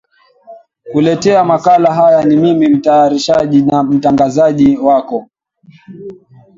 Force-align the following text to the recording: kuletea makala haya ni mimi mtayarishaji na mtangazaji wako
kuletea 0.91 1.43
makala 1.43 1.93
haya 1.93 2.23
ni 2.23 2.37
mimi 2.37 2.67
mtayarishaji 2.67 3.61
na 3.61 3.83
mtangazaji 3.83 4.77
wako 4.77 5.29